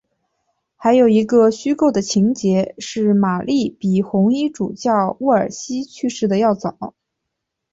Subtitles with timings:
[0.77, 6.95] 还有一个虚构的情节是玛丽比红衣主教沃尔西去世的要早。